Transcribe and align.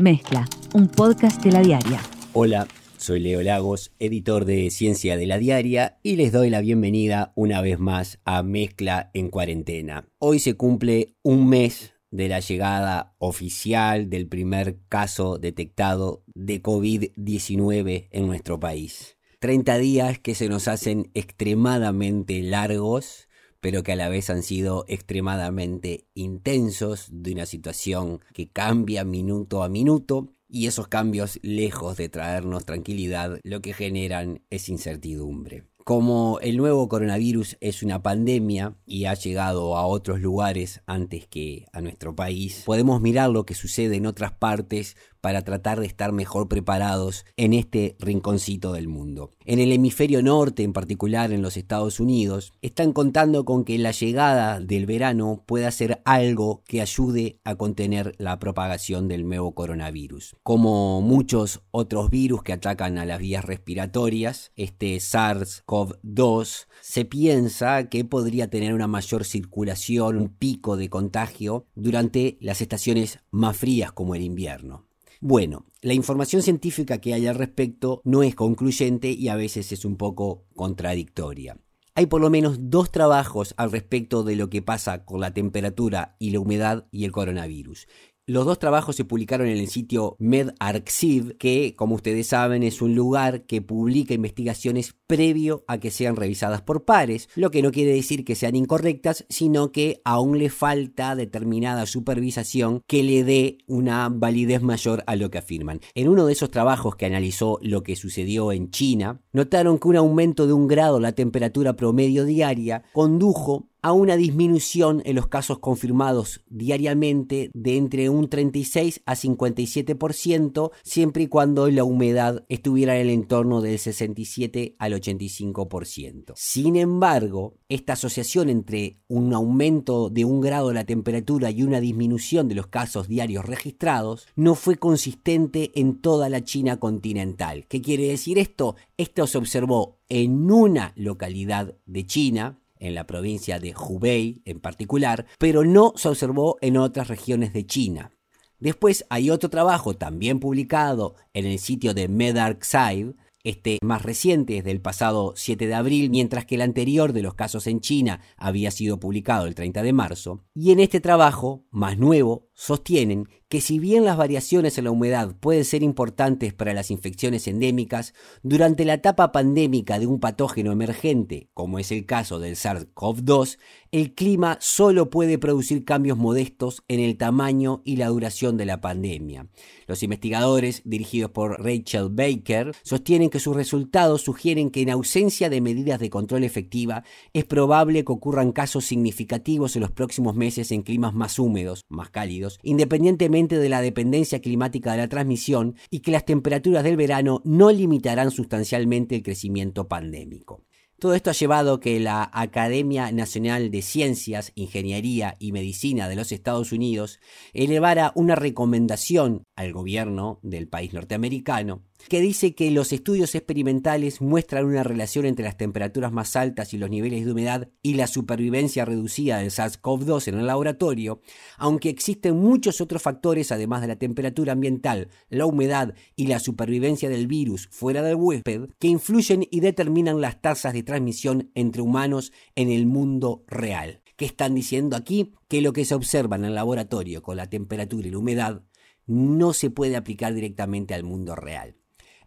Mezcla, 0.00 0.48
un 0.74 0.86
podcast 0.86 1.42
de 1.42 1.50
la 1.50 1.60
diaria. 1.60 2.00
Hola, 2.32 2.68
soy 2.98 3.18
Leo 3.18 3.42
Lagos, 3.42 3.90
editor 3.98 4.44
de 4.44 4.70
Ciencia 4.70 5.16
de 5.16 5.26
la 5.26 5.38
Diaria, 5.38 5.98
y 6.04 6.14
les 6.14 6.30
doy 6.30 6.50
la 6.50 6.60
bienvenida 6.60 7.32
una 7.34 7.60
vez 7.62 7.80
más 7.80 8.20
a 8.24 8.44
Mezcla 8.44 9.10
en 9.12 9.28
Cuarentena. 9.28 10.08
Hoy 10.18 10.38
se 10.38 10.54
cumple 10.54 11.16
un 11.24 11.48
mes 11.48 11.94
de 12.12 12.28
la 12.28 12.38
llegada 12.38 13.16
oficial 13.18 14.08
del 14.08 14.28
primer 14.28 14.78
caso 14.88 15.38
detectado 15.38 16.22
de 16.32 16.62
COVID-19 16.62 18.06
en 18.12 18.26
nuestro 18.28 18.60
país. 18.60 19.16
30 19.40 19.78
días 19.78 20.18
que 20.20 20.36
se 20.36 20.48
nos 20.48 20.68
hacen 20.68 21.10
extremadamente 21.14 22.40
largos, 22.42 23.27
pero 23.60 23.82
que 23.82 23.92
a 23.92 23.96
la 23.96 24.08
vez 24.08 24.30
han 24.30 24.42
sido 24.42 24.84
extremadamente 24.88 26.06
intensos 26.14 27.08
de 27.10 27.32
una 27.32 27.46
situación 27.46 28.20
que 28.32 28.48
cambia 28.48 29.04
minuto 29.04 29.62
a 29.62 29.68
minuto 29.68 30.34
y 30.48 30.66
esos 30.66 30.88
cambios, 30.88 31.38
lejos 31.42 31.96
de 31.96 32.08
traernos 32.08 32.64
tranquilidad, 32.64 33.38
lo 33.42 33.60
que 33.60 33.74
generan 33.74 34.42
es 34.50 34.68
incertidumbre. 34.68 35.64
Como 35.84 36.38
el 36.40 36.58
nuevo 36.58 36.86
coronavirus 36.86 37.56
es 37.60 37.82
una 37.82 38.02
pandemia 38.02 38.76
y 38.84 39.06
ha 39.06 39.14
llegado 39.14 39.74
a 39.74 39.86
otros 39.86 40.20
lugares 40.20 40.82
antes 40.84 41.26
que 41.26 41.64
a 41.72 41.80
nuestro 41.80 42.14
país, 42.14 42.62
podemos 42.66 43.00
mirar 43.00 43.30
lo 43.30 43.46
que 43.46 43.54
sucede 43.54 43.96
en 43.96 44.04
otras 44.04 44.32
partes 44.32 44.96
para 45.28 45.42
tratar 45.42 45.78
de 45.78 45.84
estar 45.84 46.10
mejor 46.10 46.48
preparados 46.48 47.26
en 47.36 47.52
este 47.52 47.96
rinconcito 47.98 48.72
del 48.72 48.88
mundo. 48.88 49.30
En 49.44 49.58
el 49.58 49.72
hemisferio 49.72 50.22
norte, 50.22 50.62
en 50.62 50.72
particular 50.72 51.32
en 51.32 51.42
los 51.42 51.58
Estados 51.58 52.00
Unidos, 52.00 52.54
están 52.62 52.94
contando 52.94 53.44
con 53.44 53.66
que 53.66 53.76
la 53.76 53.90
llegada 53.90 54.58
del 54.58 54.86
verano 54.86 55.44
pueda 55.44 55.70
ser 55.70 56.00
algo 56.06 56.62
que 56.66 56.80
ayude 56.80 57.40
a 57.44 57.56
contener 57.56 58.14
la 58.16 58.38
propagación 58.38 59.06
del 59.06 59.28
nuevo 59.28 59.54
coronavirus. 59.54 60.34
Como 60.42 61.02
muchos 61.02 61.60
otros 61.72 62.08
virus 62.08 62.42
que 62.42 62.54
atacan 62.54 62.96
a 62.96 63.04
las 63.04 63.18
vías 63.18 63.44
respiratorias, 63.44 64.52
este 64.56 64.96
SARS-CoV-2 64.96 66.68
se 66.80 67.04
piensa 67.04 67.90
que 67.90 68.02
podría 68.02 68.48
tener 68.48 68.72
una 68.72 68.86
mayor 68.86 69.26
circulación, 69.26 70.16
un 70.16 70.28
pico 70.30 70.78
de 70.78 70.88
contagio 70.88 71.66
durante 71.74 72.38
las 72.40 72.62
estaciones 72.62 73.18
más 73.30 73.58
frías 73.58 73.92
como 73.92 74.14
el 74.14 74.22
invierno. 74.22 74.87
Bueno, 75.20 75.66
la 75.82 75.94
información 75.94 76.42
científica 76.42 76.98
que 76.98 77.12
hay 77.12 77.26
al 77.26 77.34
respecto 77.34 78.00
no 78.04 78.22
es 78.22 78.36
concluyente 78.36 79.10
y 79.10 79.28
a 79.28 79.34
veces 79.34 79.72
es 79.72 79.84
un 79.84 79.96
poco 79.96 80.46
contradictoria. 80.54 81.58
Hay 81.96 82.06
por 82.06 82.20
lo 82.20 82.30
menos 82.30 82.70
dos 82.70 82.92
trabajos 82.92 83.52
al 83.56 83.72
respecto 83.72 84.22
de 84.22 84.36
lo 84.36 84.48
que 84.48 84.62
pasa 84.62 85.04
con 85.04 85.20
la 85.20 85.34
temperatura 85.34 86.14
y 86.20 86.30
la 86.30 86.38
humedad 86.38 86.86
y 86.92 87.04
el 87.04 87.10
coronavirus. 87.10 87.88
Los 88.26 88.44
dos 88.44 88.60
trabajos 88.60 88.94
se 88.94 89.04
publicaron 89.04 89.48
en 89.48 89.56
el 89.56 89.68
sitio 89.68 90.14
MedArxiv, 90.20 91.36
que, 91.38 91.74
como 91.74 91.96
ustedes 91.96 92.28
saben, 92.28 92.62
es 92.62 92.82
un 92.82 92.94
lugar 92.94 93.46
que 93.46 93.62
publica 93.62 94.14
investigaciones 94.14 94.97
previo 95.08 95.64
a 95.66 95.78
que 95.78 95.90
sean 95.90 96.14
revisadas 96.14 96.62
por 96.62 96.84
pares, 96.84 97.28
lo 97.34 97.50
que 97.50 97.62
no 97.62 97.72
quiere 97.72 97.92
decir 97.92 98.24
que 98.24 98.36
sean 98.36 98.54
incorrectas, 98.54 99.24
sino 99.28 99.72
que 99.72 100.00
aún 100.04 100.38
le 100.38 100.50
falta 100.50 101.16
determinada 101.16 101.86
supervisación 101.86 102.82
que 102.86 103.02
le 103.02 103.24
dé 103.24 103.58
una 103.66 104.08
validez 104.10 104.62
mayor 104.62 105.02
a 105.06 105.16
lo 105.16 105.30
que 105.30 105.38
afirman. 105.38 105.80
En 105.94 106.08
uno 106.08 106.26
de 106.26 106.34
esos 106.34 106.50
trabajos 106.50 106.94
que 106.94 107.06
analizó 107.06 107.58
lo 107.62 107.82
que 107.82 107.96
sucedió 107.96 108.52
en 108.52 108.70
China, 108.70 109.20
notaron 109.32 109.78
que 109.78 109.88
un 109.88 109.96
aumento 109.96 110.46
de 110.46 110.52
un 110.52 110.68
grado 110.68 111.00
la 111.00 111.12
temperatura 111.12 111.74
promedio 111.74 112.24
diaria 112.24 112.84
condujo 112.92 113.68
a 113.82 113.92
una 113.92 114.16
disminución 114.16 115.02
en 115.04 115.14
los 115.16 115.28
casos 115.28 115.60
confirmados 115.60 116.42
diariamente 116.48 117.50
de 117.54 117.76
entre 117.76 118.08
un 118.08 118.28
36 118.28 119.02
a 119.06 119.14
57%, 119.14 120.70
siempre 120.82 121.22
y 121.24 121.28
cuando 121.28 121.68
la 121.70 121.84
humedad 121.84 122.44
estuviera 122.48 122.96
en 122.96 123.02
el 123.02 123.10
entorno 123.10 123.60
del 123.60 123.78
67 123.78 124.74
al 124.78 124.94
85%. 125.00 126.32
Sin 126.36 126.76
embargo, 126.76 127.56
esta 127.68 127.94
asociación 127.94 128.48
entre 128.48 128.98
un 129.08 129.32
aumento 129.34 130.10
de 130.10 130.24
un 130.24 130.40
grado 130.40 130.68
de 130.68 130.74
la 130.74 130.84
temperatura 130.84 131.50
y 131.50 131.62
una 131.62 131.80
disminución 131.80 132.48
de 132.48 132.54
los 132.54 132.66
casos 132.66 133.08
diarios 133.08 133.46
registrados 133.46 134.26
no 134.36 134.54
fue 134.54 134.76
consistente 134.76 135.70
en 135.74 136.00
toda 136.00 136.28
la 136.28 136.44
China 136.44 136.78
continental. 136.78 137.66
¿Qué 137.68 137.82
quiere 137.82 138.08
decir 138.08 138.38
esto? 138.38 138.76
Esto 138.96 139.26
se 139.26 139.38
observó 139.38 139.98
en 140.08 140.50
una 140.50 140.92
localidad 140.96 141.74
de 141.86 142.06
China, 142.06 142.60
en 142.80 142.94
la 142.94 143.06
provincia 143.06 143.58
de 143.58 143.74
Hubei 143.74 144.42
en 144.44 144.60
particular, 144.60 145.26
pero 145.38 145.64
no 145.64 145.92
se 145.96 146.08
observó 146.08 146.56
en 146.60 146.76
otras 146.76 147.08
regiones 147.08 147.52
de 147.52 147.66
China. 147.66 148.12
Después 148.60 149.04
hay 149.08 149.30
otro 149.30 149.50
trabajo 149.50 149.94
también 149.94 150.40
publicado 150.40 151.14
en 151.32 151.46
el 151.46 151.58
sitio 151.58 151.94
de 151.94 152.08
MedArchive, 152.08 153.14
este 153.44 153.78
más 153.82 154.02
reciente 154.02 154.58
es 154.58 154.64
del 154.64 154.80
pasado 154.80 155.34
7 155.36 155.66
de 155.66 155.74
abril, 155.74 156.10
mientras 156.10 156.44
que 156.44 156.56
el 156.56 156.62
anterior 156.62 157.12
de 157.12 157.22
los 157.22 157.34
casos 157.34 157.66
en 157.66 157.80
China 157.80 158.20
había 158.36 158.70
sido 158.70 158.98
publicado 158.98 159.46
el 159.46 159.54
30 159.54 159.82
de 159.82 159.92
marzo. 159.92 160.44
Y 160.54 160.72
en 160.72 160.80
este 160.80 161.00
trabajo, 161.00 161.64
más 161.70 161.98
nuevo, 161.98 162.47
sostienen 162.58 163.28
que 163.48 163.60
si 163.60 163.78
bien 163.78 164.04
las 164.04 164.16
variaciones 164.16 164.76
en 164.76 164.84
la 164.84 164.90
humedad 164.90 165.34
pueden 165.38 165.64
ser 165.64 165.82
importantes 165.82 166.52
para 166.52 166.74
las 166.74 166.90
infecciones 166.90 167.46
endémicas, 167.46 168.12
durante 168.42 168.84
la 168.84 168.94
etapa 168.94 169.32
pandémica 169.32 169.98
de 169.98 170.06
un 170.06 170.18
patógeno 170.20 170.72
emergente, 170.72 171.48
como 171.54 171.78
es 171.78 171.92
el 171.92 172.04
caso 172.04 172.40
del 172.40 172.56
SARS-CoV-2, 172.56 173.58
el 173.90 174.14
clima 174.14 174.58
solo 174.60 175.08
puede 175.08 175.38
producir 175.38 175.84
cambios 175.84 176.18
modestos 176.18 176.82
en 176.88 177.00
el 177.00 177.16
tamaño 177.16 177.80
y 177.84 177.96
la 177.96 178.08
duración 178.08 178.56
de 178.58 178.66
la 178.66 178.80
pandemia. 178.80 179.46
Los 179.86 180.02
investigadores, 180.02 180.82
dirigidos 180.84 181.30
por 181.30 181.64
Rachel 181.64 182.08
Baker, 182.10 182.74
sostienen 182.82 183.30
que 183.30 183.40
sus 183.40 183.56
resultados 183.56 184.22
sugieren 184.22 184.70
que 184.70 184.82
en 184.82 184.90
ausencia 184.90 185.48
de 185.48 185.60
medidas 185.60 186.00
de 186.00 186.10
control 186.10 186.44
efectiva, 186.44 187.04
es 187.32 187.44
probable 187.44 188.04
que 188.04 188.12
ocurran 188.12 188.52
casos 188.52 188.84
significativos 188.84 189.76
en 189.76 189.82
los 189.82 189.92
próximos 189.92 190.34
meses 190.34 190.70
en 190.72 190.82
climas 190.82 191.14
más 191.14 191.38
húmedos, 191.38 191.86
más 191.88 192.10
cálidos, 192.10 192.47
independientemente 192.62 193.58
de 193.58 193.68
la 193.68 193.80
dependencia 193.80 194.40
climática 194.40 194.92
de 194.92 194.98
la 194.98 195.08
transmisión 195.08 195.76
y 195.90 196.00
que 196.00 196.10
las 196.10 196.24
temperaturas 196.24 196.84
del 196.84 196.96
verano 196.96 197.42
no 197.44 197.70
limitarán 197.70 198.30
sustancialmente 198.30 199.16
el 199.16 199.22
crecimiento 199.22 199.88
pandémico. 199.88 200.64
Todo 200.98 201.14
esto 201.14 201.30
ha 201.30 201.32
llevado 201.32 201.74
a 201.74 201.80
que 201.80 202.00
la 202.00 202.28
Academia 202.32 203.12
Nacional 203.12 203.70
de 203.70 203.82
Ciencias, 203.82 204.50
Ingeniería 204.56 205.36
y 205.38 205.52
Medicina 205.52 206.08
de 206.08 206.16
los 206.16 206.32
Estados 206.32 206.72
Unidos 206.72 207.20
elevara 207.52 208.10
una 208.16 208.34
recomendación 208.34 209.44
al 209.54 209.72
gobierno 209.72 210.40
del 210.42 210.66
país 210.66 210.92
norteamericano 210.92 211.87
que 212.08 212.20
dice 212.20 212.54
que 212.54 212.70
los 212.70 212.92
estudios 212.92 213.34
experimentales 213.34 214.20
muestran 214.20 214.64
una 214.64 214.82
relación 214.82 215.26
entre 215.26 215.44
las 215.44 215.56
temperaturas 215.56 216.12
más 216.12 216.36
altas 216.36 216.72
y 216.72 216.78
los 216.78 216.90
niveles 216.90 217.24
de 217.24 217.32
humedad 217.32 217.68
y 217.82 217.94
la 217.94 218.06
supervivencia 218.06 218.84
reducida 218.84 219.38
del 219.38 219.50
SARS-CoV-2 219.50 220.28
en 220.28 220.38
el 220.38 220.46
laboratorio, 220.46 221.20
aunque 221.56 221.90
existen 221.90 222.36
muchos 222.36 222.80
otros 222.80 223.02
factores 223.02 223.52
además 223.52 223.82
de 223.82 223.88
la 223.88 223.96
temperatura 223.96 224.52
ambiental, 224.52 225.08
la 225.28 225.46
humedad 225.46 225.94
y 226.16 226.28
la 226.28 226.38
supervivencia 226.38 227.08
del 227.08 227.26
virus 227.26 227.68
fuera 227.70 228.02
del 228.02 228.16
huésped 228.16 228.70
que 228.78 228.88
influyen 228.88 229.46
y 229.50 229.60
determinan 229.60 230.20
las 230.20 230.40
tasas 230.40 230.72
de 230.72 230.82
transmisión 230.82 231.50
entre 231.54 231.82
humanos 231.82 232.32
en 232.54 232.70
el 232.70 232.86
mundo 232.86 233.44
real. 233.48 234.02
¿Qué 234.16 234.24
están 234.24 234.54
diciendo 234.54 234.96
aquí? 234.96 235.32
Que 235.46 235.60
lo 235.60 235.72
que 235.72 235.84
se 235.84 235.94
observa 235.94 236.36
en 236.36 236.44
el 236.44 236.54
laboratorio 236.54 237.22
con 237.22 237.36
la 237.36 237.48
temperatura 237.48 238.08
y 238.08 238.10
la 238.10 238.18
humedad 238.18 238.64
no 239.06 239.52
se 239.52 239.70
puede 239.70 239.96
aplicar 239.96 240.34
directamente 240.34 240.94
al 240.94 241.04
mundo 241.04 241.36
real. 241.36 241.76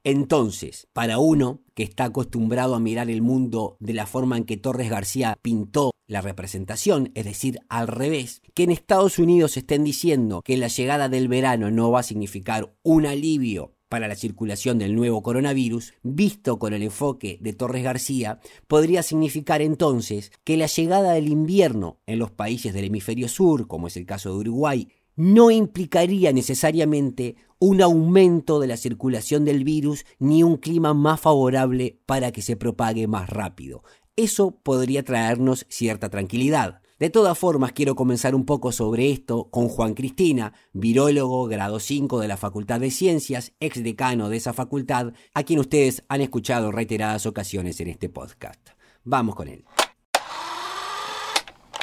Entonces, 0.04 0.88
para 0.94 1.20
uno 1.20 1.62
que 1.76 1.84
está 1.84 2.06
acostumbrado 2.06 2.76
a 2.76 2.80
mirar 2.80 3.10
el 3.10 3.22
mundo 3.22 3.78
de 3.80 3.94
la 3.94 4.08
forma 4.08 4.38
en 4.38 4.46
que 4.46 4.58
Torres 4.58 4.90
García 4.90 5.38
pintó 5.42 5.92
la 6.08 6.22
representación, 6.22 7.12
es 7.14 7.26
decir, 7.26 7.60
al 7.70 7.88
revés, 7.88 8.42
que 8.54 8.64
en 8.64 8.72
Estados 8.72 9.20
Unidos 9.20 9.58
estén 9.58 9.84
diciendo 9.84 10.42
que 10.44 10.58
la 10.58 10.68
llegada 10.68 11.08
del 11.08 11.28
verano 11.28 11.72
no 11.72 11.92
va 11.92 12.00
a 12.02 12.04
significar 12.04 12.76
un 12.84 13.06
alivio 13.06 13.76
para 13.92 14.08
la 14.08 14.16
circulación 14.16 14.80
del 14.80 14.96
nuevo 14.96 15.22
coronavirus, 15.22 15.94
visto 16.02 16.58
con 16.58 16.74
el 16.74 16.82
enfoque 16.82 17.38
de 17.42 17.52
Torres 17.52 17.84
García, 17.84 18.40
podría 18.68 19.04
significar 19.04 19.62
entonces 19.62 20.32
que 20.46 20.56
la 20.56 20.68
llegada 20.68 21.12
del 21.12 21.28
invierno 21.28 22.00
en 22.08 22.18
los 22.18 22.32
países 22.32 22.74
del 22.74 22.86
hemisferio 22.86 23.28
sur, 23.28 23.68
como 23.68 23.88
es 23.88 23.98
el 23.98 24.06
caso 24.06 24.30
de 24.30 24.38
Uruguay, 24.38 24.88
no 25.22 25.52
implicaría 25.52 26.34
necesariamente 26.34 27.36
un 27.60 27.84
aumento 27.84 28.60
de 28.60 28.66
la 28.66 28.76
circulación 28.76 29.46
del 29.46 29.64
virus 29.64 30.04
ni 30.18 30.42
un 30.42 30.58
clima 30.58 30.96
más 30.96 31.22
favorable 31.22 32.00
para 32.08 32.32
que 32.32 32.42
se 32.42 32.56
propague 32.56 33.06
más 33.06 33.30
rápido. 33.30 33.84
Eso 34.16 34.60
podría 34.64 35.04
traernos 35.04 35.68
cierta 35.70 36.10
tranquilidad. 36.10 36.82
De 36.98 37.12
todas 37.12 37.38
formas, 37.38 37.72
quiero 37.72 37.94
comenzar 37.94 38.34
un 38.34 38.48
poco 38.48 38.72
sobre 38.72 39.12
esto 39.12 39.52
con 39.52 39.70
Juan 39.70 39.94
Cristina, 39.94 40.54
virólogo 40.74 41.46
grado 41.46 41.80
5 41.80 42.20
de 42.20 42.28
la 42.28 42.38
Facultad 42.38 42.80
de 42.80 42.90
Ciencias, 42.90 43.54
ex 43.60 43.84
decano 43.84 44.28
de 44.28 44.38
esa 44.38 44.54
facultad, 44.54 45.14
a 45.36 45.44
quien 45.44 45.60
ustedes 45.60 46.04
han 46.10 46.22
escuchado 46.22 46.72
reiteradas 46.72 47.28
ocasiones 47.28 47.80
en 47.80 47.90
este 47.90 48.10
podcast. 48.10 48.70
Vamos 49.04 49.36
con 49.36 49.50
él. 49.50 49.66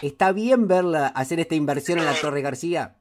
¿Está 0.02 0.32
bien 0.32 0.66
verla 0.66 1.06
hacer 1.06 1.38
esta 1.38 1.54
inversión 1.54 2.00
en 2.00 2.04
la 2.04 2.14
Torre 2.20 2.42
García? 2.42 2.96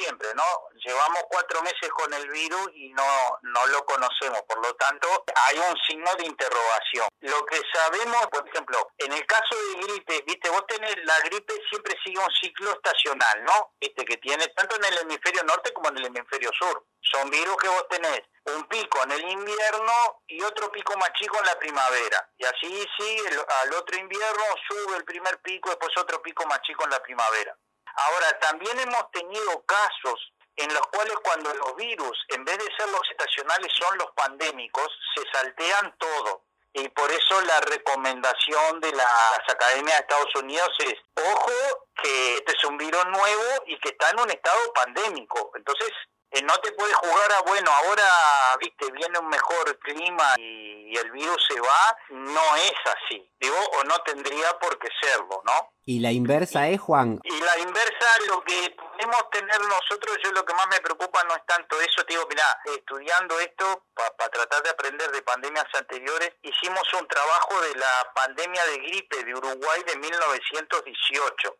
Siempre, 0.00 0.28
¿no? 0.34 0.44
Llevamos 0.84 1.24
cuatro 1.28 1.62
meses 1.62 1.88
con 1.90 2.12
el 2.14 2.28
virus 2.30 2.70
y 2.74 2.92
no, 2.92 3.38
no 3.42 3.66
lo 3.66 3.84
conocemos, 3.84 4.42
por 4.48 4.64
lo 4.64 4.74
tanto 4.74 5.08
hay 5.48 5.58
un 5.58 5.76
signo 5.86 6.10
de 6.16 6.26
interrogación. 6.26 7.08
Lo 7.20 7.44
que 7.46 7.60
sabemos, 7.72 8.26
por 8.28 8.48
ejemplo, 8.48 8.90
en 8.98 9.12
el 9.12 9.26
caso 9.26 9.54
de 9.54 9.82
gripe, 9.82 10.24
viste, 10.26 10.48
vos 10.50 10.66
tenés, 10.66 10.96
la 11.04 11.18
gripe 11.20 11.54
siempre 11.68 11.94
sigue 12.02 12.18
un 12.18 12.32
ciclo 12.40 12.72
estacional, 12.72 13.44
¿no? 13.44 13.74
Este 13.78 14.04
que 14.04 14.16
tiene 14.16 14.46
tanto 14.48 14.76
en 14.76 14.84
el 14.84 14.98
hemisferio 14.98 15.42
norte 15.44 15.72
como 15.72 15.88
en 15.90 15.98
el 15.98 16.06
hemisferio 16.06 16.50
sur. 16.58 16.84
Son 17.02 17.30
virus 17.30 17.56
que 17.56 17.68
vos 17.68 17.86
tenés 17.88 18.20
un 18.44 18.64
pico 18.68 19.02
en 19.04 19.12
el 19.12 19.28
invierno 19.30 20.22
y 20.26 20.42
otro 20.42 20.70
pico 20.72 20.96
más 20.96 21.12
chico 21.14 21.38
en 21.38 21.46
la 21.46 21.58
primavera. 21.58 22.28
Y 22.38 22.44
así 22.44 22.86
sigue, 22.98 23.28
al 23.62 23.72
otro 23.74 23.96
invierno 23.98 24.44
sube 24.68 24.96
el 24.96 25.04
primer 25.04 25.40
pico, 25.42 25.70
después 25.70 25.90
otro 25.98 26.22
pico 26.22 26.46
más 26.46 26.60
chico 26.62 26.84
en 26.84 26.90
la 26.90 27.02
primavera. 27.02 27.56
Ahora, 27.94 28.38
también 28.40 28.78
hemos 28.80 29.10
tenido 29.10 29.64
casos 29.64 30.32
en 30.56 30.72
los 30.74 30.86
cuales 30.88 31.14
cuando 31.22 31.52
los 31.54 31.76
virus, 31.76 32.18
en 32.28 32.44
vez 32.44 32.58
de 32.58 32.76
ser 32.76 32.88
los 32.88 33.02
estacionales, 33.10 33.72
son 33.72 33.98
los 33.98 34.10
pandémicos, 34.12 34.88
se 35.14 35.22
saltean 35.32 35.96
todo. 35.98 36.44
Y 36.72 36.88
por 36.90 37.10
eso 37.10 37.40
la 37.42 37.60
recomendación 37.60 38.80
de 38.80 38.92
las 38.92 39.40
academias 39.48 39.96
de 39.96 40.02
Estados 40.02 40.34
Unidos 40.36 40.70
es, 40.78 40.94
ojo, 41.16 41.86
que 42.00 42.34
este 42.36 42.52
es 42.52 42.64
un 42.64 42.78
virus 42.78 43.04
nuevo 43.06 43.64
y 43.66 43.78
que 43.80 43.88
está 43.90 44.10
en 44.10 44.20
un 44.20 44.30
estado 44.30 44.72
pandémico. 44.72 45.50
Entonces, 45.56 45.90
eh, 46.32 46.42
no 46.42 46.54
te 46.58 46.70
puedes 46.72 46.94
jugar 46.94 47.32
a, 47.32 47.42
bueno, 47.42 47.70
ahora, 47.72 48.56
viste, 48.60 48.90
viene 48.92 49.18
un 49.18 49.28
mejor 49.28 49.78
clima 49.80 50.34
y, 50.38 50.78
el 50.90 51.12
virus 51.12 51.40
se 51.48 51.60
va, 51.60 51.96
no 52.10 52.56
es 52.56 52.74
así, 52.84 53.32
digo, 53.38 53.56
o 53.78 53.84
no 53.84 53.96
tendría 53.98 54.58
por 54.58 54.76
qué 54.80 54.88
serlo, 55.00 55.40
¿no? 55.46 55.72
¿Y 55.84 56.00
la 56.00 56.10
inversa 56.10 56.66
es, 56.66 56.80
Juan? 56.80 57.20
Y 57.22 57.40
la 57.40 57.58
inversa, 57.58 58.06
lo 58.26 58.42
que 58.42 58.74
podemos 58.76 59.30
tener 59.30 59.60
nosotros, 59.60 60.18
yo 60.24 60.32
lo 60.32 60.44
que 60.44 60.52
más 60.54 60.66
me 60.68 60.80
preocupa 60.80 61.22
no 61.28 61.36
es 61.36 61.46
tanto 61.46 61.80
eso, 61.80 62.04
te 62.04 62.14
digo, 62.14 62.26
mira, 62.28 62.44
estudiando 62.64 63.38
esto, 63.38 63.84
para 63.94 64.30
tratar 64.30 64.64
de 64.64 64.70
aprender 64.70 65.12
de 65.12 65.22
pandemias 65.22 65.66
anteriores, 65.74 66.32
hicimos 66.42 66.82
un 66.94 67.06
trabajo 67.06 67.60
de 67.60 67.74
la 67.76 68.12
pandemia 68.12 68.64
de 68.66 68.78
gripe 68.78 69.24
de 69.24 69.34
Uruguay 69.34 69.82
de 69.86 69.96
1918 69.96 71.56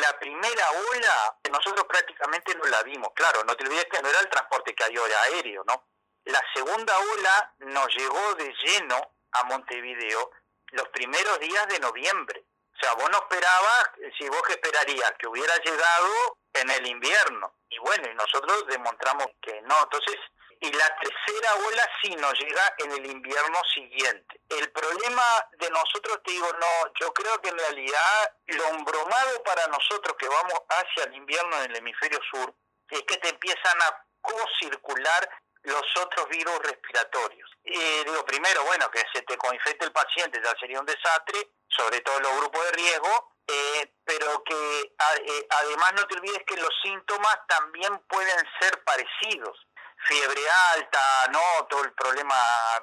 la 0.00 0.18
primera 0.18 0.70
ola, 0.90 1.38
nosotros 1.50 1.86
prácticamente 1.88 2.54
no 2.54 2.64
la 2.64 2.82
vimos, 2.82 3.10
claro, 3.14 3.42
no 3.44 3.56
te 3.56 3.64
olvides 3.64 3.86
que 3.86 4.00
no 4.02 4.08
era 4.08 4.20
el 4.20 4.28
transporte 4.28 4.74
que 4.74 4.84
hay 4.84 4.96
ahora 4.96 5.22
aéreo, 5.22 5.64
¿no? 5.66 5.88
La 6.24 6.40
segunda 6.54 6.96
ola 6.98 7.54
nos 7.58 7.88
llegó 7.96 8.34
de 8.34 8.54
lleno 8.62 9.14
a 9.32 9.44
Montevideo 9.44 10.30
los 10.72 10.88
primeros 10.88 11.38
días 11.40 11.66
de 11.68 11.80
noviembre. 11.80 12.44
O 12.74 12.78
sea, 12.80 12.94
vos 12.94 13.10
no 13.10 13.18
esperabas, 13.18 13.90
si 14.18 14.28
vos 14.28 14.42
que 14.42 14.54
esperarías 14.54 15.12
que 15.18 15.26
hubiera 15.26 15.56
llegado 15.58 16.38
en 16.54 16.70
el 16.70 16.86
invierno. 16.86 17.54
Y 17.68 17.78
bueno, 17.78 18.08
y 18.10 18.14
nosotros 18.14 18.66
demostramos 18.68 19.26
que 19.40 19.60
no. 19.62 19.76
Entonces, 19.82 20.16
y 20.62 20.70
la 20.70 20.96
tercera 20.96 21.54
ola 21.66 21.90
sí 22.00 22.14
nos 22.14 22.32
llega 22.38 22.74
en 22.78 22.92
el 22.92 23.06
invierno 23.06 23.58
siguiente. 23.74 24.40
El 24.48 24.70
problema 24.70 25.24
de 25.58 25.68
nosotros, 25.70 26.20
te 26.24 26.30
digo, 26.30 26.48
no, 26.52 26.92
yo 27.00 27.12
creo 27.12 27.40
que 27.42 27.48
en 27.48 27.58
realidad 27.58 28.36
lo 28.46 28.68
embromado 28.68 29.42
para 29.42 29.66
nosotros 29.66 30.16
que 30.16 30.28
vamos 30.28 30.54
hacia 30.68 31.04
el 31.04 31.16
invierno 31.16 31.56
en 31.62 31.72
el 31.72 31.76
hemisferio 31.78 32.20
sur 32.30 32.54
es 32.90 33.02
que 33.02 33.16
te 33.16 33.30
empiezan 33.30 33.82
a 33.82 34.06
co-circular 34.20 35.28
los 35.62 35.82
otros 36.00 36.28
virus 36.28 36.58
respiratorios. 36.60 37.50
Y 37.64 38.04
digo, 38.04 38.24
primero, 38.24 38.62
bueno, 38.64 38.88
que 38.92 39.02
se 39.12 39.22
te 39.22 39.36
coinfecte 39.36 39.84
el 39.84 39.92
paciente 39.92 40.40
ya 40.44 40.54
sería 40.60 40.78
un 40.78 40.86
desastre, 40.86 41.54
sobre 41.66 42.00
todo 42.02 42.20
los 42.20 42.36
grupos 42.36 42.64
de 42.66 42.72
riesgo, 42.72 43.32
eh, 43.48 43.92
pero 44.04 44.44
que 44.44 44.80
eh, 44.80 45.46
además 45.50 45.92
no 45.96 46.06
te 46.06 46.14
olvides 46.14 46.44
que 46.46 46.56
los 46.56 46.70
síntomas 46.84 47.36
también 47.48 47.98
pueden 48.06 48.38
ser 48.60 48.84
parecidos 48.84 49.58
fiebre 50.06 50.40
alta, 50.74 51.00
¿no? 51.32 51.66
Todo 51.68 51.84
el 51.84 51.92
problema 51.92 52.36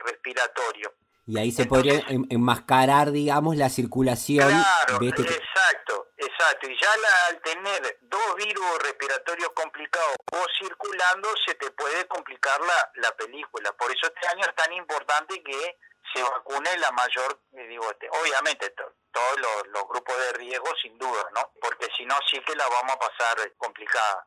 respiratorio. 0.05 0.93
Y 1.25 1.37
ahí 1.37 1.51
se 1.51 1.65
podría 1.65 2.03
enmascarar, 2.31 3.11
digamos, 3.11 3.55
la 3.55 3.69
circulación. 3.69 4.49
Claro, 4.49 4.99
este 4.99 5.21
exacto, 5.21 6.07
exacto. 6.17 6.67
Y 6.67 6.75
ya 6.75 6.89
al 7.27 7.39
tener 7.41 7.99
dos 8.01 8.35
virus 8.35 8.79
respiratorios 8.79 9.49
complicados 9.53 10.15
o 10.31 10.45
circulando, 10.59 11.29
se 11.45 11.53
te 11.53 11.69
puede 11.71 12.07
complicar 12.07 12.59
la, 12.61 12.91
la 12.95 13.15
película. 13.15 13.71
Por 13.73 13.91
eso 13.91 14.07
este 14.07 14.27
año 14.27 14.41
es 14.41 14.55
tan 14.55 14.73
importante 14.73 15.43
que 15.43 15.77
se 16.13 16.23
vacune 16.23 16.75
la 16.77 16.91
mayor, 16.93 17.39
eh, 17.53 17.67
digo, 17.67 17.91
este, 17.91 18.09
obviamente 18.09 18.73
todos 19.11 19.39
los, 19.39 19.67
los 19.67 19.87
grupos 19.87 20.17
de 20.17 20.33
riesgo 20.33 20.69
sin 20.81 20.97
duda, 20.97 21.29
¿no? 21.35 21.51
Porque 21.61 21.87
si 21.95 22.05
no 22.05 22.15
sí 22.27 22.39
que 22.41 22.55
la 22.55 22.67
vamos 22.67 22.95
a 22.95 22.99
pasar 22.99 23.53
complicada. 23.57 24.25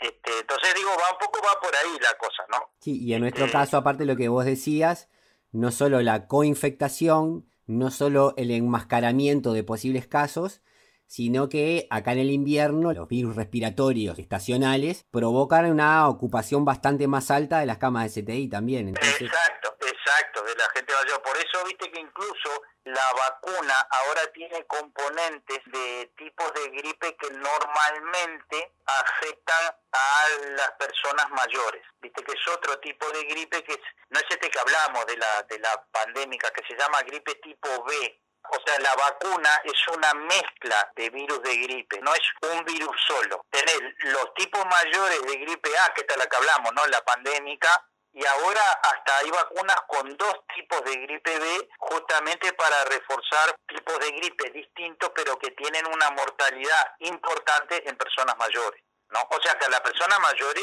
Este, 0.00 0.30
entonces 0.40 0.74
digo, 0.74 0.90
va 0.90 1.12
un 1.12 1.18
poco 1.18 1.40
va 1.44 1.60
por 1.60 1.74
ahí 1.74 1.98
la 2.00 2.16
cosa, 2.18 2.42
¿no? 2.50 2.72
Sí, 2.80 3.02
y 3.02 3.12
en 3.14 3.20
nuestro 3.20 3.44
este, 3.44 3.58
caso, 3.58 3.76
aparte 3.76 4.04
de 4.04 4.06
lo 4.06 4.16
que 4.16 4.28
vos 4.28 4.44
decías, 4.44 5.08
no 5.52 5.70
solo 5.70 6.00
la 6.00 6.26
coinfectación, 6.26 7.46
no 7.66 7.90
solo 7.90 8.34
el 8.36 8.50
enmascaramiento 8.50 9.52
de 9.52 9.62
posibles 9.62 10.06
casos, 10.06 10.62
sino 11.06 11.48
que 11.48 11.88
acá 11.90 12.12
en 12.12 12.20
el 12.20 12.30
invierno 12.30 12.92
los 12.92 13.08
virus 13.08 13.34
respiratorios 13.34 14.18
estacionales 14.18 15.06
provocan 15.10 15.70
una 15.70 16.08
ocupación 16.08 16.64
bastante 16.64 17.08
más 17.08 17.32
alta 17.32 17.58
de 17.58 17.66
las 17.66 17.78
camas 17.78 18.14
de 18.14 18.22
CTI 18.22 18.48
también. 18.48 18.88
Exacto, 18.88 19.76
exacto, 20.20 20.42
de 20.42 20.54
la 20.54 20.68
gente 20.74 20.94
mayor. 20.94 21.22
Por 21.22 21.36
eso 21.36 21.64
viste 21.64 21.90
que 21.90 22.00
incluso 22.00 22.62
la 22.84 23.12
vacuna 23.12 23.74
ahora 23.90 24.26
tiene 24.32 24.66
componentes 24.66 25.58
de 25.66 26.12
tipos 26.16 26.52
de 26.54 26.68
gripe 26.68 27.16
que 27.16 27.30
normalmente 27.30 28.72
afectan 28.86 29.74
a 29.92 30.26
las 30.56 30.70
personas 30.72 31.30
mayores. 31.30 31.82
Viste 32.00 32.22
que 32.22 32.32
es 32.32 32.48
otro 32.48 32.78
tipo 32.80 33.08
de 33.10 33.24
gripe 33.24 33.62
que 33.64 33.80
no 34.10 34.18
es 34.20 34.26
este 34.28 34.50
que 34.50 34.58
hablamos 34.58 35.06
de 35.06 35.16
la 35.16 35.42
de 35.48 35.58
la 35.58 35.84
pandémica 35.92 36.50
que 36.50 36.66
se 36.66 36.76
llama 36.78 37.02
gripe 37.02 37.34
tipo 37.36 37.84
B. 37.84 38.20
O 38.52 38.58
sea, 38.64 38.78
la 38.80 38.94
vacuna 38.94 39.60
es 39.64 39.88
una 39.88 40.14
mezcla 40.14 40.90
de 40.96 41.10
virus 41.10 41.42
de 41.42 41.56
gripe, 41.56 42.00
no 42.00 42.12
es 42.14 42.22
un 42.40 42.64
virus 42.64 42.96
solo. 43.06 43.44
Tener 43.50 43.94
los 43.98 44.34
tipos 44.34 44.64
mayores 44.64 45.22
de 45.22 45.36
gripe 45.36 45.70
A, 45.78 45.92
que 45.94 46.06
es 46.08 46.16
la 46.16 46.26
que 46.26 46.36
hablamos, 46.36 46.72
¿no? 46.72 46.86
La 46.86 47.04
pandémica, 47.04 47.68
y 48.12 48.26
ahora 48.26 48.62
hasta 48.82 49.18
hay 49.18 49.30
vacunas 49.30 49.76
con 49.86 50.16
dos 50.16 50.34
tipos 50.54 50.82
de 50.84 50.96
gripe 50.96 51.38
B 51.38 51.68
justamente 51.78 52.52
para 52.54 52.84
reforzar 52.84 53.56
tipos 53.66 53.98
de 53.98 54.10
gripe 54.10 54.50
distintos 54.50 55.10
pero 55.14 55.38
que 55.38 55.50
tienen 55.52 55.86
una 55.86 56.10
mortalidad 56.10 56.94
importante 56.98 57.88
en 57.88 57.96
personas 57.96 58.36
mayores. 58.36 58.82
¿no? 59.10 59.20
O 59.30 59.40
sea 59.42 59.58
que 59.58 59.66
a 59.66 59.70
la 59.70 59.82
persona 59.82 60.18
mayor, 60.18 60.54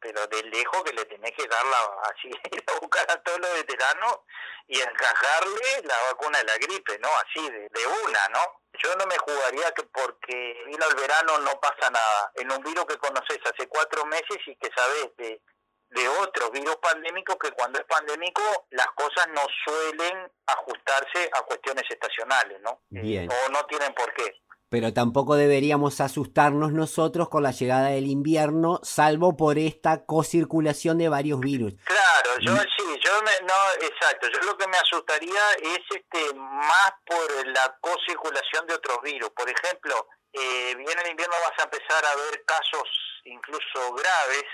pero 0.00 0.26
de 0.26 0.42
lejos 0.44 0.82
que 0.82 0.92
le 0.92 1.04
tenés 1.04 1.32
que 1.36 1.46
darla 1.46 1.76
así, 2.04 2.28
ir 2.52 2.64
a 2.66 2.80
buscar 2.80 3.10
a 3.10 3.22
todos 3.22 3.38
los 3.40 3.52
veteranos 3.54 4.20
y 4.66 4.80
encajarle 4.80 5.82
la 5.84 6.02
vacuna 6.10 6.38
de 6.38 6.44
la 6.44 6.56
gripe, 6.56 6.98
¿no? 6.98 7.08
Así, 7.08 7.50
de, 7.50 7.68
de 7.68 7.86
una, 8.04 8.28
¿no? 8.28 8.60
Yo 8.82 8.94
no 8.96 9.06
me 9.06 9.18
jugaría 9.18 9.72
que 9.72 9.82
porque 9.82 10.62
vino 10.66 10.86
el 10.86 10.94
verano 10.94 11.38
no 11.38 11.60
pasa 11.60 11.90
nada. 11.90 12.32
En 12.36 12.50
un 12.52 12.62
virus 12.62 12.86
que 12.86 12.98
conoces 12.98 13.38
hace 13.44 13.68
cuatro 13.68 14.06
meses 14.06 14.38
y 14.46 14.56
que 14.56 14.70
sabes 14.74 15.10
de 15.16 15.42
de 15.90 16.08
otros 16.08 16.50
virus 16.52 16.76
pandémicos 16.76 17.36
que 17.36 17.50
cuando 17.52 17.78
es 17.78 17.84
pandémico 17.86 18.42
las 18.70 18.86
cosas 18.88 19.26
no 19.34 19.42
suelen 19.64 20.30
ajustarse 20.46 21.30
a 21.36 21.42
cuestiones 21.42 21.84
estacionales, 21.88 22.60
¿no? 22.62 22.82
Bien. 22.88 23.28
O 23.30 23.50
no 23.50 23.64
tienen 23.66 23.92
por 23.94 24.12
qué. 24.14 24.40
Pero 24.68 24.92
tampoco 24.92 25.34
deberíamos 25.34 26.00
asustarnos 26.00 26.72
nosotros 26.72 27.28
con 27.28 27.42
la 27.42 27.50
llegada 27.50 27.88
del 27.88 28.06
invierno, 28.06 28.78
salvo 28.84 29.36
por 29.36 29.58
esta 29.58 30.06
cocirculación 30.06 30.96
de 30.98 31.08
varios 31.08 31.40
virus. 31.40 31.74
Claro, 31.82 32.38
yo 32.38 32.56
sí, 32.56 33.00
yo 33.04 33.10
me, 33.22 33.46
no, 33.48 33.84
exacto, 33.84 34.28
yo 34.32 34.46
lo 34.46 34.56
que 34.56 34.68
me 34.68 34.78
asustaría 34.78 35.42
es 35.60 35.80
este 35.90 36.34
más 36.36 36.92
por 37.04 37.46
la 37.48 37.76
cocirculación 37.80 38.64
de 38.68 38.74
otros 38.74 39.02
virus. 39.02 39.30
Por 39.30 39.50
ejemplo, 39.50 40.06
eh, 40.32 40.74
viene 40.76 41.02
el 41.02 41.10
invierno 41.10 41.34
vas 41.42 41.58
a 41.58 41.64
empezar 41.64 42.04
a 42.06 42.14
ver 42.14 42.44
casos 42.44 42.88
incluso 43.24 43.92
graves 43.94 44.44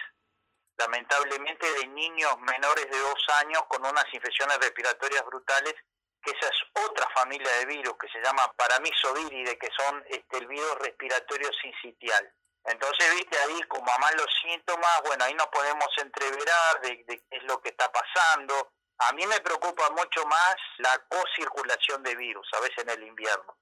lamentablemente 0.78 1.70
de 1.72 1.86
niños 1.88 2.38
menores 2.40 2.90
de 2.90 2.98
dos 2.98 3.26
años 3.40 3.62
con 3.68 3.84
unas 3.84 4.04
infecciones 4.12 4.58
respiratorias 4.58 5.24
brutales, 5.26 5.74
que 6.22 6.32
esa 6.32 6.48
es 6.48 6.84
otra 6.84 7.08
familia 7.14 7.50
de 7.58 7.66
virus 7.66 7.94
que 7.98 8.08
se 8.08 8.20
llama 8.20 8.52
paramisovíride, 8.56 9.58
que 9.58 9.70
son 9.76 10.04
este, 10.08 10.38
el 10.38 10.46
virus 10.46 10.74
respiratorio 10.80 11.50
sincitial. 11.60 12.32
Entonces, 12.64 13.14
viste, 13.14 13.38
ahí 13.38 13.62
como 13.68 13.90
a 13.92 13.98
más 13.98 14.14
los 14.16 14.26
síntomas, 14.42 15.02
bueno, 15.04 15.24
ahí 15.24 15.34
nos 15.34 15.46
podemos 15.48 15.86
entreverar 15.98 16.80
de, 16.82 17.04
de 17.06 17.18
qué 17.18 17.36
es 17.36 17.42
lo 17.44 17.60
que 17.60 17.68
está 17.68 17.90
pasando. 17.92 18.72
A 18.98 19.12
mí 19.12 19.24
me 19.26 19.40
preocupa 19.40 19.88
mucho 19.90 20.24
más 20.26 20.56
la 20.78 20.98
co-circulación 21.08 22.02
de 22.02 22.16
virus, 22.16 22.48
a 22.54 22.60
veces 22.60 22.78
en 22.78 22.90
el 22.90 23.02
invierno. 23.04 23.56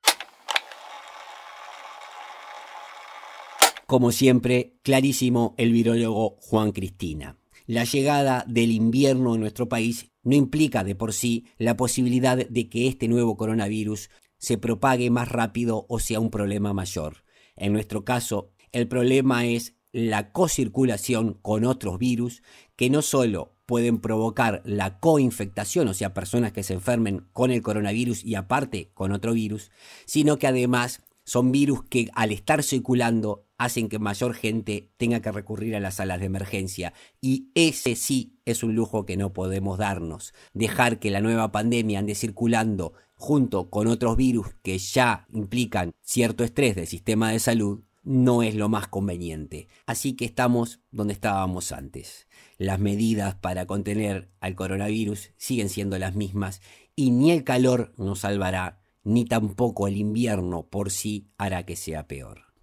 Como 3.87 4.13
siempre, 4.13 4.79
clarísimo 4.83 5.55
el 5.59 5.73
virólogo 5.73 6.39
Juan 6.41 6.73
Cristina. 6.73 7.37
La 7.67 7.85
llegada 7.85 8.45
del 8.49 8.71
invierno 8.71 9.35
en 9.35 9.41
nuestro 9.43 9.69
país 9.69 10.11
no 10.23 10.35
implica 10.35 10.85
de 10.85 10.95
por 10.95 11.13
sí 11.13 11.45
la 11.59 11.77
posibilidad 11.77 12.37
de 12.37 12.69
que 12.71 12.89
este 12.89 13.09
nuevo 13.09 13.37
coronavirus 13.37 14.09
se 14.39 14.57
propague 14.57 15.11
más 15.11 15.29
rápido 15.29 15.85
o 15.89 15.99
sea 15.99 16.19
un 16.19 16.31
problema 16.31 16.73
mayor. 16.73 17.25
En 17.57 17.75
nuestro 17.75 18.05
caso, 18.05 18.53
el 18.73 18.89
problema 18.89 19.45
es 19.45 19.75
la 19.93 20.33
cocirculación 20.33 21.35
con 21.43 21.65
otros 21.65 21.99
virus 21.99 22.43
que 22.77 22.89
no 22.89 23.03
solo 23.03 23.55
pueden 23.67 24.01
provocar 24.01 24.63
la 24.65 24.99
coinfectación, 24.99 25.89
o 25.89 25.95
sea, 25.95 26.15
personas 26.15 26.53
que 26.53 26.63
se 26.63 26.75
enfermen 26.75 27.27
con 27.33 27.51
el 27.51 27.63
coronavirus 27.63 28.25
y 28.25 28.35
aparte 28.35 28.91
con 28.95 29.13
otro 29.13 29.35
virus, 29.35 29.71
sino 30.07 30.39
que 30.39 30.47
además 30.47 31.03
son 31.25 31.53
virus 31.53 31.85
que 31.85 32.11
al 32.15 32.33
estar 32.33 32.63
circulando 32.63 33.47
hacen 33.57 33.89
que 33.89 33.99
mayor 33.99 34.35
gente 34.35 34.91
tenga 34.97 35.21
que 35.21 35.33
recurrir 35.33 35.77
a 35.77 35.81
las 35.81 35.97
salas 35.97 36.21
de 36.21 36.27
emergencia. 36.27 36.93
Y 37.21 37.51
ese 37.55 37.97
sí 37.97 38.39
es 38.45 38.63
un 38.63 38.75
lujo 38.75 39.07
que 39.07 39.17
no 39.17 39.33
podemos 39.33 39.79
darnos. 39.79 40.35
Dejar 40.53 40.99
que 40.99 41.11
la 41.11 41.21
nueva 41.21 41.53
pandemia 41.53 41.99
ande 41.99 42.15
circulando 42.15 42.95
junto 43.15 43.71
con 43.71 43.87
otros 43.87 44.17
virus 44.17 44.49
que 44.63 44.79
ya 44.79 45.27
implican 45.33 45.93
cierto 46.03 46.45
estrés 46.45 46.77
del 46.77 46.87
sistema 46.87 47.31
de 47.31 47.39
salud 47.39 47.85
no 48.03 48.43
es 48.43 48.55
lo 48.55 48.69
más 48.69 48.87
conveniente. 48.87 49.69
Así 49.87 50.13
que 50.13 50.27
estamos 50.27 50.81
donde 50.91 51.15
estábamos 51.15 51.73
antes. 51.73 52.29
Las 52.59 52.79
medidas 52.79 53.35
para 53.35 53.67
contener 53.67 54.31
al 54.41 54.55
coronavirus 54.55 55.31
siguen 55.37 55.71
siendo 55.71 55.99
las 55.99 56.15
mismas 56.15 56.61
y 56.95 57.11
ni 57.11 57.33
el 57.33 57.45
calor 57.45 57.95
nos 57.97 58.21
salvará, 58.21 58.84
ni 59.05 59.25
tampoco 59.25 59.87
el 59.87 59.97
invierno 59.97 60.67
por 60.69 60.91
sí 60.91 61.29
hará 61.39 61.65
que 61.65 61.77
sea 61.77 62.09
peor. 62.09 62.55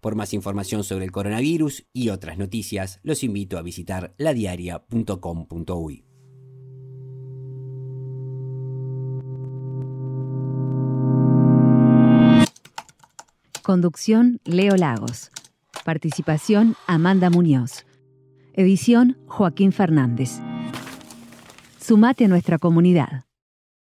Por 0.00 0.14
más 0.14 0.32
información 0.34 0.84
sobre 0.84 1.04
el 1.04 1.10
coronavirus 1.10 1.86
y 1.92 2.10
otras 2.10 2.38
noticias, 2.38 3.00
los 3.02 3.24
invito 3.24 3.58
a 3.58 3.62
visitar 3.62 4.14
ladiaria.com.uy. 4.18 6.04
Conducción 13.66 14.40
Leo 14.44 14.76
Lagos. 14.76 15.32
Participación 15.84 16.76
Amanda 16.86 17.30
Muñoz. 17.30 17.84
Edición 18.54 19.18
Joaquín 19.26 19.72
Fernández. 19.72 20.40
Sumate 21.80 22.26
a 22.26 22.28
nuestra 22.28 22.58
comunidad. 22.58 23.25